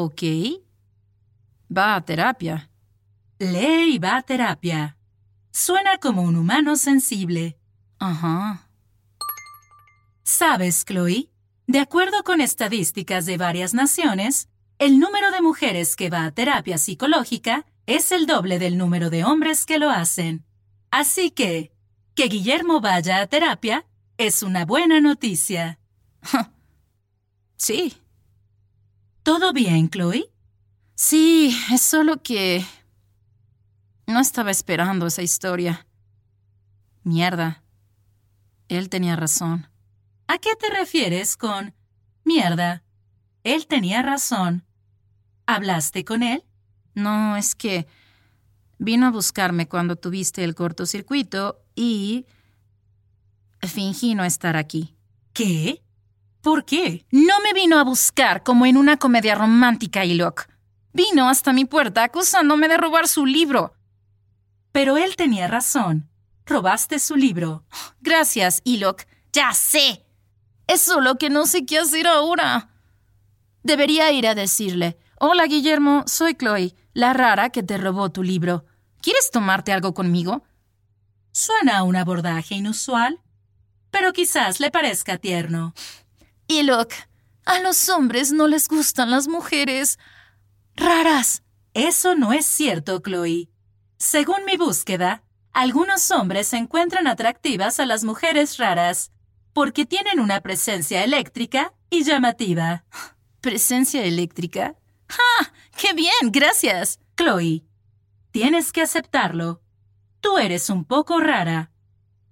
Ok. 0.00 0.22
Va 1.76 1.96
a 1.96 2.04
terapia. 2.04 2.70
Lee 3.40 3.94
y 3.94 3.98
va 3.98 4.18
a 4.18 4.22
terapia. 4.22 4.96
Suena 5.50 5.98
como 5.98 6.22
un 6.22 6.36
humano 6.36 6.76
sensible. 6.76 7.58
Ajá. 7.98 8.68
Sabes, 10.22 10.84
Chloe, 10.84 11.32
de 11.66 11.80
acuerdo 11.80 12.22
con 12.22 12.40
estadísticas 12.40 13.26
de 13.26 13.38
varias 13.38 13.74
naciones, 13.74 14.48
el 14.78 15.00
número 15.00 15.32
de 15.32 15.40
mujeres 15.40 15.96
que 15.96 16.10
va 16.10 16.26
a 16.26 16.30
terapia 16.30 16.78
psicológica 16.78 17.66
es 17.86 18.12
el 18.12 18.26
doble 18.26 18.60
del 18.60 18.78
número 18.78 19.10
de 19.10 19.24
hombres 19.24 19.66
que 19.66 19.80
lo 19.80 19.90
hacen. 19.90 20.44
Así 20.92 21.32
que, 21.32 21.72
que 22.14 22.28
Guillermo 22.28 22.80
vaya 22.80 23.20
a 23.20 23.26
terapia 23.26 23.84
es 24.16 24.44
una 24.44 24.64
buena 24.64 25.00
noticia. 25.00 25.80
Sí. 27.60 28.00
¿Todo 29.28 29.52
bien, 29.52 29.90
Chloe? 29.90 30.32
Sí, 30.94 31.54
es 31.70 31.82
solo 31.82 32.22
que... 32.22 32.64
No 34.06 34.20
estaba 34.20 34.50
esperando 34.50 35.06
esa 35.06 35.20
historia. 35.20 35.86
Mierda. 37.02 37.62
Él 38.68 38.88
tenía 38.88 39.16
razón. 39.16 39.68
¿A 40.28 40.38
qué 40.38 40.48
te 40.58 40.70
refieres 40.70 41.36
con 41.36 41.74
mierda? 42.24 42.84
Él 43.44 43.66
tenía 43.66 44.00
razón. 44.00 44.64
¿Hablaste 45.44 46.06
con 46.06 46.22
él? 46.22 46.42
No, 46.94 47.36
es 47.36 47.54
que 47.54 47.86
vino 48.78 49.08
a 49.08 49.10
buscarme 49.10 49.68
cuando 49.68 49.96
tuviste 49.96 50.42
el 50.42 50.54
cortocircuito 50.54 51.62
y 51.74 52.24
fingí 53.60 54.14
no 54.14 54.24
estar 54.24 54.56
aquí. 54.56 54.96
¿Qué? 55.34 55.82
¿Por 56.42 56.64
qué? 56.64 57.04
No 57.10 57.40
me 57.40 57.52
vino 57.52 57.78
a 57.78 57.84
buscar 57.84 58.42
como 58.42 58.66
en 58.66 58.76
una 58.76 58.96
comedia 58.96 59.34
romántica, 59.34 60.04
Ilok. 60.04 60.46
Vino 60.92 61.28
hasta 61.28 61.52
mi 61.52 61.64
puerta 61.64 62.04
acusándome 62.04 62.68
de 62.68 62.76
robar 62.76 63.08
su 63.08 63.26
libro. 63.26 63.74
Pero 64.72 64.96
él 64.96 65.16
tenía 65.16 65.48
razón. 65.48 66.08
Robaste 66.46 66.98
su 66.98 67.16
libro. 67.16 67.64
Gracias, 68.00 68.60
Ilok. 68.64 69.02
Ya 69.32 69.52
sé. 69.52 70.04
Es 70.66 70.82
solo 70.82 71.16
que 71.16 71.30
no 71.30 71.46
sé 71.46 71.66
qué 71.66 71.78
hacer 71.78 72.06
ahora. 72.06 72.70
Debería 73.62 74.12
ir 74.12 74.26
a 74.26 74.34
decirle, 74.34 74.98
Hola, 75.20 75.46
Guillermo, 75.46 76.04
soy 76.06 76.34
Chloe, 76.34 76.76
la 76.92 77.12
rara 77.12 77.50
que 77.50 77.64
te 77.64 77.76
robó 77.76 78.10
tu 78.10 78.22
libro. 78.22 78.64
¿Quieres 79.02 79.30
tomarte 79.32 79.72
algo 79.72 79.92
conmigo? 79.92 80.44
Suena 81.32 81.78
a 81.78 81.82
un 81.82 81.96
abordaje 81.96 82.54
inusual, 82.54 83.20
pero 83.90 84.12
quizás 84.12 84.60
le 84.60 84.70
parezca 84.70 85.18
tierno. 85.18 85.74
Y 86.48 86.62
look, 86.62 86.88
a 87.44 87.60
los 87.60 87.88
hombres 87.90 88.32
no 88.32 88.48
les 88.48 88.68
gustan 88.68 89.10
las 89.10 89.28
mujeres 89.28 89.98
raras. 90.74 91.42
Eso 91.74 92.14
no 92.14 92.32
es 92.32 92.46
cierto, 92.46 93.00
Chloe. 93.00 93.50
Según 93.98 94.44
mi 94.46 94.56
búsqueda, 94.56 95.22
algunos 95.52 96.10
hombres 96.10 96.52
encuentran 96.54 97.06
atractivas 97.06 97.80
a 97.80 97.86
las 97.86 98.02
mujeres 98.02 98.56
raras 98.56 99.12
porque 99.52 99.84
tienen 99.84 100.20
una 100.20 100.40
presencia 100.40 101.04
eléctrica 101.04 101.74
y 101.90 102.02
llamativa. 102.04 102.84
¿Presencia 103.42 104.04
eléctrica? 104.04 104.76
¡Ja! 105.08 105.52
¡Qué 105.76 105.92
bien! 105.92 106.32
Gracias. 106.32 106.98
Chloe, 107.14 107.62
tienes 108.30 108.72
que 108.72 108.82
aceptarlo. 108.82 109.60
Tú 110.20 110.38
eres 110.38 110.70
un 110.70 110.86
poco 110.86 111.20
rara. 111.20 111.72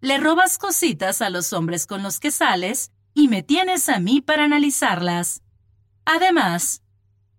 Le 0.00 0.18
robas 0.18 0.58
cositas 0.58 1.22
a 1.22 1.30
los 1.30 1.52
hombres 1.52 1.86
con 1.86 2.02
los 2.02 2.18
que 2.18 2.32
sales 2.32 2.90
y 3.14 3.28
me 3.28 3.42
tienes 3.42 3.88
a 3.88 3.98
mí 3.98 4.20
para 4.20 4.44
analizarlas. 4.44 5.42
Además, 6.04 6.82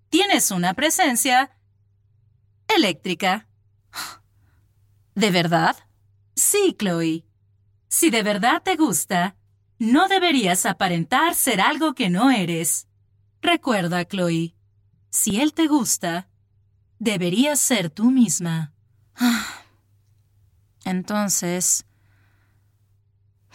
tienes 0.09 0.51
una 0.51 0.73
presencia 0.73 1.57
eléctrica. 2.67 3.47
¿De 5.15 5.31
verdad? 5.31 5.75
Sí, 6.35 6.75
Chloe. 6.77 7.25
Si 7.87 8.09
de 8.09 8.23
verdad 8.23 8.61
te 8.63 8.75
gusta, 8.75 9.35
no 9.79 10.07
deberías 10.07 10.65
aparentar 10.65 11.35
ser 11.35 11.59
algo 11.59 11.93
que 11.93 12.09
no 12.09 12.31
eres. 12.31 12.87
Recuerda, 13.41 14.05
Chloe, 14.05 14.55
si 15.09 15.41
él 15.41 15.53
te 15.53 15.67
gusta, 15.67 16.29
deberías 16.99 17.59
ser 17.59 17.89
tú 17.89 18.11
misma. 18.11 18.73
Entonces, 20.85 21.85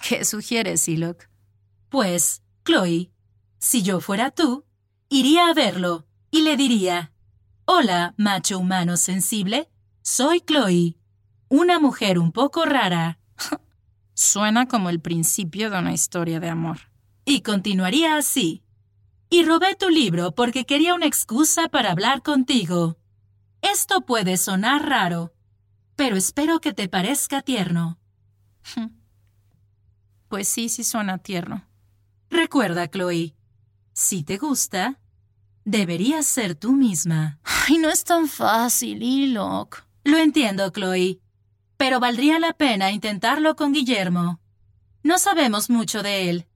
¿qué 0.02 0.24
sugieres, 0.24 0.88
Ilok? 0.88 1.28
Pues, 1.88 2.42
Chloe, 2.64 3.12
si 3.58 3.82
yo 3.82 4.00
fuera 4.00 4.30
tú, 4.30 4.64
iría 5.08 5.48
a 5.48 5.54
verlo 5.54 6.06
y 6.30 6.42
le 6.42 6.56
diría, 6.56 7.12
Hola, 7.64 8.14
macho 8.16 8.58
humano 8.58 8.96
sensible, 8.96 9.70
soy 10.02 10.40
Chloe, 10.40 10.98
una 11.48 11.78
mujer 11.78 12.18
un 12.18 12.32
poco 12.32 12.64
rara. 12.64 13.18
Suena 14.14 14.66
como 14.66 14.88
el 14.88 15.00
principio 15.00 15.70
de 15.70 15.78
una 15.78 15.92
historia 15.92 16.40
de 16.40 16.48
amor. 16.48 16.78
Y 17.24 17.40
continuaría 17.40 18.16
así. 18.16 18.62
Y 19.30 19.44
robé 19.44 19.74
tu 19.74 19.88
libro 19.88 20.32
porque 20.32 20.64
quería 20.64 20.94
una 20.94 21.06
excusa 21.06 21.68
para 21.68 21.90
hablar 21.90 22.22
contigo. 22.22 22.98
Esto 23.62 24.02
puede 24.02 24.36
sonar 24.36 24.88
raro, 24.88 25.34
pero 25.96 26.16
espero 26.16 26.60
que 26.60 26.72
te 26.72 26.88
parezca 26.88 27.42
tierno. 27.42 27.98
Pues 30.28 30.48
sí, 30.48 30.68
sí 30.68 30.82
suena 30.82 31.18
tierno. 31.18 31.64
Recuerda, 32.30 32.88
Chloe, 32.88 33.34
si 33.92 34.22
te 34.22 34.36
gusta, 34.36 35.00
deberías 35.64 36.26
ser 36.26 36.54
tú 36.54 36.72
misma. 36.72 37.38
Ay, 37.44 37.78
no 37.78 37.88
es 37.88 38.04
tan 38.04 38.28
fácil, 38.28 39.02
Ilok. 39.02 39.84
Lo 40.04 40.18
entiendo, 40.18 40.70
Chloe, 40.70 41.20
pero 41.76 42.00
valdría 42.00 42.38
la 42.38 42.52
pena 42.52 42.90
intentarlo 42.92 43.56
con 43.56 43.72
Guillermo. 43.72 44.40
No 45.02 45.18
sabemos 45.18 45.70
mucho 45.70 46.02
de 46.02 46.30
él, 46.30 46.46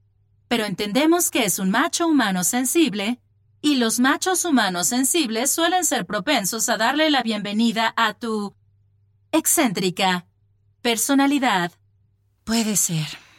pero 0.49 0.65
entendemos 0.65 1.31
que 1.31 1.45
es 1.45 1.59
un 1.59 1.71
macho 1.71 2.07
humano 2.07 2.45
sensible, 2.45 3.21
y 3.63 3.77
los 3.77 4.01
machos 4.01 4.45
humanos 4.45 4.87
sensibles 4.89 5.51
suelen 5.51 5.85
ser 5.85 6.07
propensos 6.07 6.69
a 6.69 6.77
darle 6.77 7.11
la 7.11 7.23
bienvenida 7.23 7.93
a 7.97 8.15
tu 8.15 8.55
excéntrica 9.33 10.27
personalidad. 10.81 11.73
Puede 12.45 12.77
ser. 12.77 13.30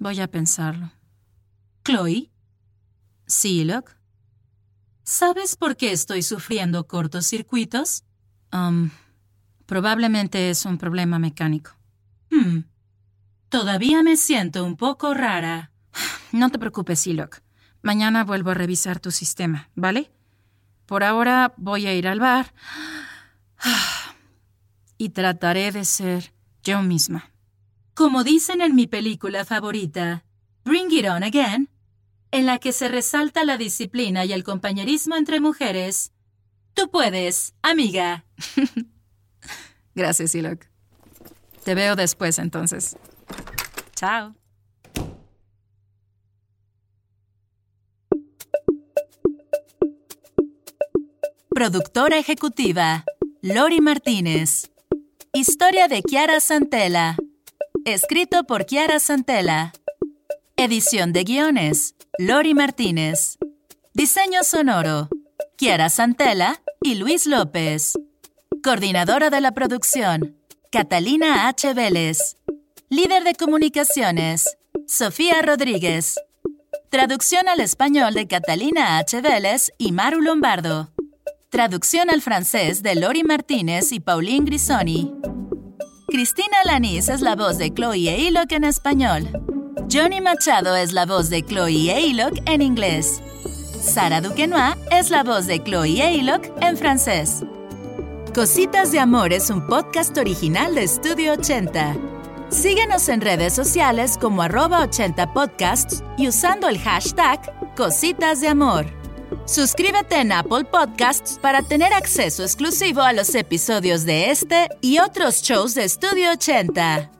Voy 0.00 0.18
a 0.20 0.28
pensarlo. 0.28 0.90
Chloe, 1.84 2.30
Sí, 3.30 3.60
Ilok. 3.60 3.92
¿Sabes 5.04 5.54
por 5.54 5.76
qué 5.76 5.92
estoy 5.92 6.22
sufriendo 6.22 6.88
cortocircuitos? 6.88 8.02
Um, 8.52 8.90
probablemente 9.66 10.50
es 10.50 10.64
un 10.64 10.78
problema 10.78 11.20
mecánico. 11.20 11.76
Hmm. 12.28 12.62
Todavía 13.48 14.02
me 14.02 14.16
siento 14.16 14.64
un 14.64 14.76
poco 14.76 15.14
rara. 15.14 15.70
No 16.32 16.50
te 16.50 16.58
preocupes, 16.58 16.98
Silok. 16.98 17.38
Mañana 17.82 18.24
vuelvo 18.24 18.50
a 18.50 18.54
revisar 18.54 18.98
tu 18.98 19.12
sistema, 19.12 19.70
¿vale? 19.76 20.10
Por 20.86 21.04
ahora 21.04 21.54
voy 21.56 21.86
a 21.86 21.94
ir 21.94 22.08
al 22.08 22.18
bar 22.18 22.52
y 24.98 25.10
trataré 25.10 25.70
de 25.70 25.84
ser 25.84 26.32
yo 26.64 26.82
misma. 26.82 27.30
Como 28.00 28.24
dicen 28.24 28.62
en 28.62 28.74
mi 28.74 28.86
película 28.86 29.44
favorita, 29.44 30.24
Bring 30.64 30.90
It 30.90 31.04
On 31.10 31.22
Again, 31.22 31.68
en 32.30 32.46
la 32.46 32.56
que 32.56 32.72
se 32.72 32.88
resalta 32.88 33.44
la 33.44 33.58
disciplina 33.58 34.24
y 34.24 34.32
el 34.32 34.42
compañerismo 34.42 35.16
entre 35.16 35.38
mujeres. 35.38 36.10
Tú 36.72 36.90
puedes, 36.90 37.52
amiga. 37.60 38.24
Gracias, 39.94 40.30
Silok. 40.30 40.64
Te 41.62 41.74
veo 41.74 41.94
después 41.94 42.38
entonces. 42.38 42.96
Chao. 43.96 44.34
Productora 51.50 52.16
ejecutiva, 52.16 53.04
Lori 53.42 53.82
Martínez. 53.82 54.70
Historia 55.34 55.86
de 55.86 56.00
Kiara 56.02 56.40
Santela. 56.40 57.18
Escrito 57.84 58.44
por 58.44 58.66
Kiara 58.66 59.00
Santela. 59.00 59.72
Edición 60.56 61.12
de 61.12 61.24
guiones, 61.24 61.94
Lori 62.18 62.54
Martínez. 62.54 63.38
Diseño 63.94 64.42
sonoro, 64.44 65.08
Kiara 65.56 65.88
Santela 65.88 66.60
y 66.82 66.96
Luis 66.96 67.26
López. 67.26 67.94
Coordinadora 68.62 69.30
de 69.30 69.40
la 69.40 69.52
producción, 69.52 70.36
Catalina 70.70 71.48
H. 71.48 71.72
Vélez. 71.72 72.36
Líder 72.90 73.24
de 73.24 73.34
comunicaciones, 73.34 74.58
Sofía 74.86 75.40
Rodríguez. 75.40 76.16
Traducción 76.90 77.48
al 77.48 77.60
español 77.60 78.14
de 78.14 78.26
Catalina 78.26 78.98
H. 78.98 79.20
Vélez 79.22 79.72
y 79.78 79.92
Maru 79.92 80.20
Lombardo. 80.20 80.90
Traducción 81.48 82.10
al 82.10 82.20
francés 82.20 82.82
de 82.82 82.94
Lori 82.96 83.22
Martínez 83.22 83.90
y 83.92 84.00
Pauline 84.00 84.44
Grisoni. 84.44 85.14
Cristina 86.10 86.56
Lanís 86.64 87.08
es 87.08 87.20
la 87.20 87.36
voz 87.36 87.56
de 87.56 87.70
Chloe 87.72 88.08
e 88.08 88.32
en 88.50 88.64
español. 88.64 89.28
Johnny 89.88 90.20
Machado 90.20 90.74
es 90.74 90.92
la 90.92 91.06
voz 91.06 91.30
de 91.30 91.42
Chloe 91.42 91.88
e 91.88 92.12
en 92.46 92.62
inglés. 92.62 93.22
Sara 93.80 94.20
Duquenois 94.20 94.74
es 94.90 95.10
la 95.10 95.22
voz 95.22 95.46
de 95.46 95.62
Chloe 95.62 96.00
e 96.00 96.20
en 96.62 96.76
francés. 96.76 97.44
Cositas 98.34 98.90
de 98.90 98.98
Amor 98.98 99.32
es 99.32 99.50
un 99.50 99.64
podcast 99.68 100.18
original 100.18 100.74
de 100.74 100.82
Estudio 100.82 101.34
80. 101.34 101.96
Síguenos 102.48 103.08
en 103.08 103.20
redes 103.20 103.52
sociales 103.52 104.18
como 104.20 104.42
arroba 104.42 104.82
80 104.82 105.32
podcasts 105.32 106.02
y 106.18 106.26
usando 106.26 106.68
el 106.68 106.80
hashtag 106.80 107.40
Cositas 107.76 108.40
de 108.40 108.48
Amor. 108.48 108.99
Suscríbete 109.50 110.20
en 110.20 110.30
Apple 110.30 110.62
Podcasts 110.62 111.40
para 111.42 111.62
tener 111.62 111.92
acceso 111.92 112.44
exclusivo 112.44 113.00
a 113.00 113.12
los 113.12 113.34
episodios 113.34 114.04
de 114.04 114.30
este 114.30 114.68
y 114.80 115.00
otros 115.00 115.42
shows 115.42 115.74
de 115.74 115.82
Estudio 115.82 116.30
80. 116.30 117.19